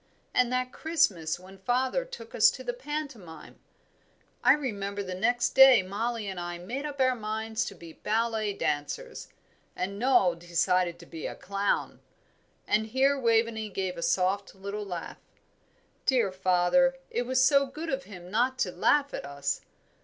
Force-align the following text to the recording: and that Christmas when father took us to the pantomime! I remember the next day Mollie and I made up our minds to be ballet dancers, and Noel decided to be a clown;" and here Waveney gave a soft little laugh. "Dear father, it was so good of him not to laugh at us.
and 0.33 0.51
that 0.51 0.71
Christmas 0.71 1.39
when 1.39 1.59
father 1.59 2.03
took 2.03 2.33
us 2.33 2.49
to 2.49 2.63
the 2.63 2.73
pantomime! 2.73 3.59
I 4.43 4.53
remember 4.53 5.03
the 5.03 5.13
next 5.13 5.49
day 5.49 5.83
Mollie 5.83 6.27
and 6.27 6.39
I 6.39 6.57
made 6.57 6.87
up 6.87 6.99
our 6.99 7.13
minds 7.13 7.63
to 7.65 7.75
be 7.75 7.93
ballet 7.93 8.53
dancers, 8.53 9.27
and 9.75 9.99
Noel 9.99 10.33
decided 10.33 10.97
to 10.97 11.05
be 11.05 11.27
a 11.27 11.35
clown;" 11.35 11.99
and 12.65 12.87
here 12.87 13.15
Waveney 13.19 13.69
gave 13.69 13.95
a 13.95 14.01
soft 14.01 14.55
little 14.55 14.87
laugh. 14.87 15.19
"Dear 16.07 16.31
father, 16.31 16.95
it 17.11 17.27
was 17.27 17.43
so 17.45 17.67
good 17.67 17.91
of 17.91 18.05
him 18.05 18.31
not 18.31 18.57
to 18.57 18.71
laugh 18.71 19.13
at 19.13 19.23
us. 19.23 19.61